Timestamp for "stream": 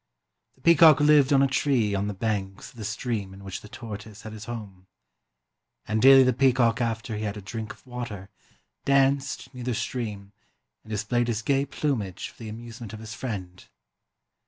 2.83-3.35, 9.75-10.31